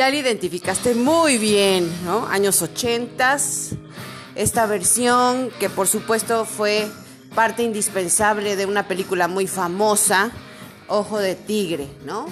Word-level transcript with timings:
ya 0.00 0.08
la 0.08 0.16
identificaste 0.16 0.94
muy 0.94 1.36
bien, 1.36 1.92
¿no? 2.06 2.26
Años 2.26 2.62
80, 2.62 3.36
esta 4.34 4.64
versión 4.64 5.50
que 5.60 5.68
por 5.68 5.88
supuesto 5.88 6.46
fue 6.46 6.88
parte 7.34 7.64
indispensable 7.64 8.56
de 8.56 8.64
una 8.64 8.88
película 8.88 9.28
muy 9.28 9.46
famosa, 9.46 10.30
Ojo 10.88 11.18
de 11.18 11.34
Tigre, 11.34 11.86
¿no? 12.06 12.28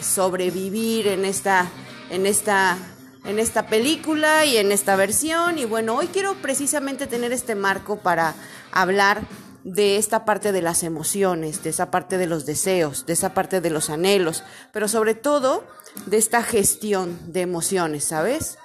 sobrevivir 0.00 1.08
en 1.08 1.24
esta, 1.24 1.68
en 2.10 2.26
esta, 2.26 2.78
en 3.24 3.40
esta 3.40 3.66
película 3.66 4.44
y 4.44 4.58
en 4.58 4.70
esta 4.70 4.94
versión. 4.94 5.58
Y 5.58 5.64
bueno, 5.64 5.96
hoy 5.96 6.06
quiero 6.12 6.36
precisamente 6.36 7.08
tener 7.08 7.32
este 7.32 7.56
marco 7.56 7.96
para 7.96 8.36
hablar 8.70 9.22
de 9.64 9.96
esta 9.96 10.24
parte 10.24 10.52
de 10.52 10.62
las 10.62 10.82
emociones, 10.82 11.62
de 11.62 11.70
esa 11.70 11.90
parte 11.90 12.18
de 12.18 12.26
los 12.26 12.46
deseos, 12.46 13.06
de 13.06 13.12
esa 13.12 13.34
parte 13.34 13.60
de 13.60 13.70
los 13.70 13.90
anhelos, 13.90 14.42
pero 14.72 14.88
sobre 14.88 15.14
todo 15.14 15.64
de 16.06 16.16
esta 16.16 16.42
gestión 16.42 17.18
de 17.32 17.42
emociones, 17.42 18.04
¿sabes? 18.04 18.58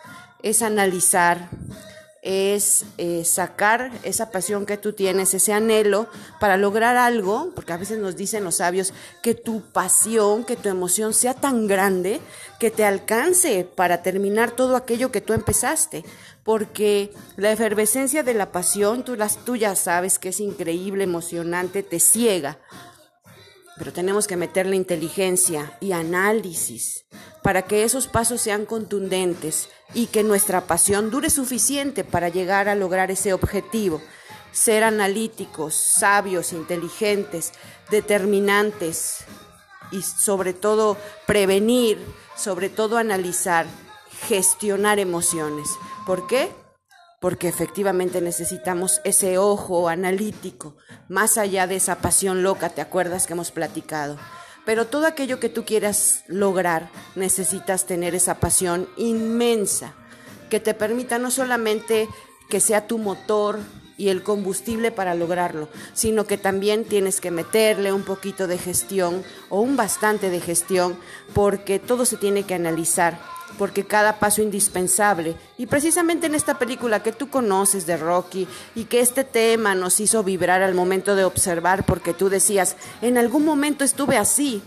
Es 0.44 0.62
analizar, 0.62 1.50
es 2.25 2.85
eh, 2.97 3.23
sacar 3.23 3.91
esa 4.03 4.31
pasión 4.31 4.66
que 4.66 4.77
tú 4.77 4.93
tienes, 4.93 5.35
ese 5.35 5.53
anhelo 5.53 6.07
para 6.39 6.57
lograr 6.57 6.97
algo, 6.97 7.52
porque 7.53 7.71
a 7.71 7.77
veces 7.77 7.99
nos 7.99 8.16
dicen 8.16 8.43
los 8.43 8.55
sabios 8.55 8.93
que 9.21 9.35
tu 9.35 9.61
pasión, 9.61 10.44
que 10.44 10.55
tu 10.55 10.67
emoción 10.67 11.13
sea 11.13 11.35
tan 11.35 11.67
grande 11.67 12.19
que 12.59 12.72
te 12.72 12.83
alcance 12.83 13.63
para 13.63 14.02
terminar 14.02 14.52
todo 14.52 14.75
aquello 14.75 15.11
que 15.11 15.22
tú 15.22 15.33
empezaste, 15.33 16.03
porque 16.44 17.13
la 17.38 17.52
efervescencia 17.52 18.23
de 18.23 18.33
la 18.33 18.52
pasión, 18.52 19.05
tú, 19.05 19.16
las, 19.16 19.45
tú 19.45 19.55
ya 19.55 19.75
sabes 19.75 20.17
que 20.17 20.30
es 20.30 20.39
increíble, 20.39 21.03
emocionante, 21.03 21.83
te 21.83 22.00
ciega, 22.00 22.57
pero 23.78 23.92
tenemos 23.92 24.28
que 24.28 24.38
meterle 24.38 24.76
inteligencia 24.76 25.78
y 25.81 25.92
análisis 25.92 27.06
para 27.42 27.64
que 27.64 27.84
esos 27.84 28.08
pasos 28.08 28.42
sean 28.42 28.66
contundentes 28.66 29.70
y 29.94 30.08
que 30.08 30.23
nuestra 30.23 30.62
pasión 30.62 31.12
dure 31.12 31.30
suficiente 31.30 32.03
para 32.03 32.30
llegar 32.30 32.70
a 32.70 32.76
lograr 32.76 33.12
ese 33.12 33.34
objetivo. 33.34 34.02
Ser 34.52 34.84
analíticos, 34.84 35.76
sabios, 35.76 36.53
inteligentes, 36.53 37.52
determinantes 37.92 39.26
y 39.92 40.02
sobre 40.02 40.53
todo 40.53 40.98
prevenir, 41.26 42.00
sobre 42.36 42.70
todo 42.70 42.98
analizar, 42.98 43.66
gestionar 44.28 45.00
emociones. 45.00 45.70
¿Por 46.06 46.26
qué? 46.28 46.50
Porque 47.26 47.48
efectivamente 47.48 48.22
necesitamos 48.22 49.02
ese 49.04 49.40
ojo 49.40 49.90
analítico, 49.90 50.76
más 51.09 51.40
allá 51.40 51.66
de 51.66 51.78
esa 51.78 51.95
pasión 51.95 52.44
loca, 52.44 52.70
¿te 52.70 52.81
acuerdas 52.81 53.26
que 53.26 53.34
hemos 53.34 53.50
platicado? 53.50 54.20
Pero 54.64 54.86
todo 54.86 55.08
aquello 55.08 55.40
que 55.40 55.50
tú 55.50 55.66
quieras 55.66 56.23
lograr, 56.28 56.92
necesitas 57.16 57.88
tener 57.88 58.14
esa 58.14 58.36
pasión 58.36 58.88
inmensa, 58.96 59.96
que 60.52 60.59
te 60.59 60.76
permita 60.76 61.18
no 61.18 61.31
solamente 61.31 62.08
que 62.48 62.59
sea 62.59 62.86
tu 62.86 63.00
motor 63.00 63.58
y 63.98 64.09
el 64.09 64.22
combustible 64.22 64.92
para 64.92 65.16
lograrlo, 65.16 65.68
sino 65.96 66.28
que 66.28 66.38
también 66.38 66.86
tienes 66.86 67.22
que 67.22 67.31
meterle 67.31 67.92
un 67.92 68.03
poquito 68.03 68.46
de 68.46 68.59
gestión 68.59 69.23
o 69.50 69.62
un 69.62 69.76
bastante 69.76 70.30
de 70.30 70.42
gestión, 70.42 70.96
porque 71.34 71.80
todo 71.80 72.06
se 72.06 72.18
tiene 72.18 72.44
que 72.44 72.53
analizar 72.53 73.18
porque 73.57 73.85
cada 73.85 74.19
paso 74.19 74.41
indispensable, 74.41 75.35
y 75.57 75.67
precisamente 75.67 76.28
en 76.28 76.35
esta 76.35 76.59
película 76.59 77.01
que 77.01 77.11
tú 77.11 77.29
conoces 77.29 77.85
de 77.85 77.97
Rocky 77.97 78.47
y 78.75 78.85
que 78.85 79.00
este 79.00 79.23
tema 79.23 79.75
nos 79.75 80.00
hizo 80.00 80.23
vibrar 80.23 80.61
al 80.61 80.75
momento 80.75 81.16
de 81.16 81.25
observar, 81.25 81.85
porque 81.85 82.13
tú 82.13 82.29
decías, 82.29 82.75
en 83.01 83.17
algún 83.17 83.45
momento 83.45 83.84
estuve 83.84 84.17
así, 84.17 84.61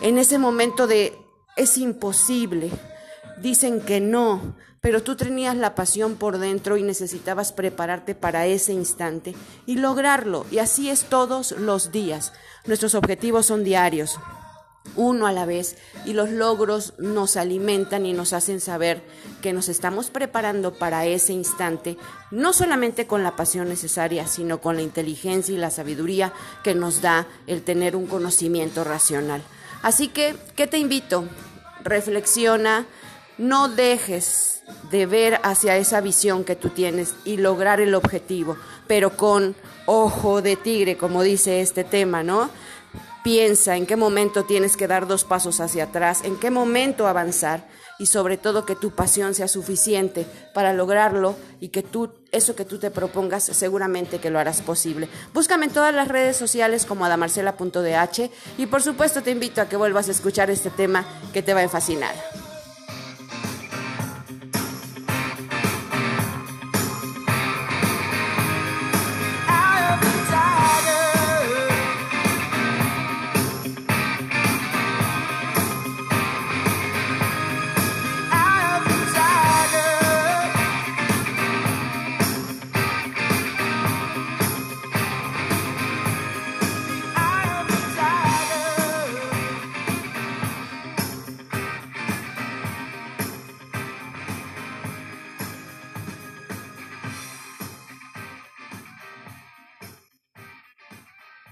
en 0.00 0.18
ese 0.18 0.38
momento 0.38 0.86
de, 0.86 1.18
es 1.56 1.78
imposible, 1.78 2.70
dicen 3.40 3.80
que 3.80 4.00
no, 4.00 4.54
pero 4.80 5.02
tú 5.02 5.16
tenías 5.16 5.56
la 5.56 5.74
pasión 5.74 6.14
por 6.14 6.38
dentro 6.38 6.76
y 6.76 6.82
necesitabas 6.82 7.52
prepararte 7.52 8.14
para 8.14 8.46
ese 8.46 8.72
instante 8.72 9.34
y 9.66 9.76
lograrlo, 9.76 10.46
y 10.50 10.58
así 10.58 10.90
es 10.90 11.04
todos 11.04 11.52
los 11.52 11.90
días. 11.90 12.32
Nuestros 12.66 12.94
objetivos 12.94 13.46
son 13.46 13.64
diarios 13.64 14.18
uno 14.96 15.26
a 15.26 15.32
la 15.32 15.46
vez 15.46 15.76
y 16.04 16.12
los 16.12 16.30
logros 16.30 16.94
nos 16.98 17.36
alimentan 17.36 18.06
y 18.06 18.12
nos 18.12 18.32
hacen 18.32 18.60
saber 18.60 19.02
que 19.42 19.52
nos 19.52 19.68
estamos 19.68 20.10
preparando 20.10 20.74
para 20.74 21.06
ese 21.06 21.32
instante, 21.32 21.96
no 22.30 22.52
solamente 22.52 23.06
con 23.06 23.22
la 23.22 23.36
pasión 23.36 23.68
necesaria, 23.68 24.26
sino 24.26 24.60
con 24.60 24.76
la 24.76 24.82
inteligencia 24.82 25.54
y 25.54 25.58
la 25.58 25.70
sabiduría 25.70 26.32
que 26.62 26.74
nos 26.74 27.00
da 27.00 27.26
el 27.46 27.62
tener 27.62 27.96
un 27.96 28.06
conocimiento 28.06 28.84
racional. 28.84 29.42
Así 29.82 30.08
que, 30.08 30.36
¿qué 30.56 30.66
te 30.66 30.78
invito? 30.78 31.24
Reflexiona, 31.84 32.86
no 33.38 33.68
dejes 33.68 34.62
de 34.90 35.06
ver 35.06 35.40
hacia 35.44 35.76
esa 35.76 36.00
visión 36.00 36.44
que 36.44 36.56
tú 36.56 36.70
tienes 36.70 37.14
y 37.24 37.36
lograr 37.36 37.80
el 37.80 37.94
objetivo, 37.94 38.56
pero 38.86 39.16
con 39.16 39.54
ojo 39.86 40.42
de 40.42 40.56
tigre, 40.56 40.96
como 40.96 41.22
dice 41.22 41.60
este 41.60 41.84
tema, 41.84 42.22
¿no? 42.22 42.50
Piensa 43.28 43.76
en 43.76 43.84
qué 43.84 43.94
momento 43.94 44.46
tienes 44.46 44.74
que 44.74 44.88
dar 44.88 45.06
dos 45.06 45.24
pasos 45.24 45.60
hacia 45.60 45.84
atrás, 45.84 46.22
en 46.24 46.36
qué 46.36 46.50
momento 46.50 47.06
avanzar 47.06 47.68
y 47.98 48.06
sobre 48.06 48.38
todo 48.38 48.64
que 48.64 48.74
tu 48.74 48.92
pasión 48.92 49.34
sea 49.34 49.48
suficiente 49.48 50.24
para 50.54 50.72
lograrlo 50.72 51.36
y 51.60 51.68
que 51.68 51.82
tú 51.82 52.10
eso 52.32 52.56
que 52.56 52.64
tú 52.64 52.78
te 52.78 52.90
propongas 52.90 53.44
seguramente 53.44 54.18
que 54.18 54.30
lo 54.30 54.38
harás 54.38 54.62
posible. 54.62 55.10
Búscame 55.34 55.66
en 55.66 55.72
todas 55.72 55.94
las 55.94 56.08
redes 56.08 56.38
sociales 56.38 56.86
como 56.86 57.04
adamarcela.dh 57.04 58.30
y 58.56 58.64
por 58.64 58.82
supuesto 58.82 59.22
te 59.22 59.30
invito 59.30 59.60
a 59.60 59.68
que 59.68 59.76
vuelvas 59.76 60.08
a 60.08 60.12
escuchar 60.12 60.48
este 60.48 60.70
tema 60.70 61.04
que 61.34 61.42
te 61.42 61.52
va 61.52 61.60
a 61.60 61.68
fascinar. 61.68 62.14